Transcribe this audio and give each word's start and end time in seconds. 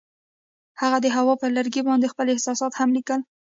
هغوی 0.81 0.99
د 1.03 1.07
هوا 1.15 1.33
پر 1.41 1.49
لرګي 1.57 1.81
باندې 1.87 2.11
خپل 2.13 2.25
احساسات 2.29 2.71
هم 2.75 2.89
لیکل. 2.97 3.19